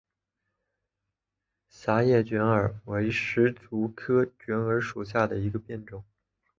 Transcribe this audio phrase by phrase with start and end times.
[1.69, 6.03] 狭叶卷耳为石竹科卷耳属下的一个变种。